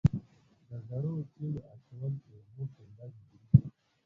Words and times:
د 0.67 0.71
زړو 0.87 1.11
تیلو 1.33 1.61
اچول 1.73 2.13
په 2.23 2.29
اوبو 2.37 2.63
کې 2.73 2.83
بد 2.95 3.13
دي؟ 3.29 3.35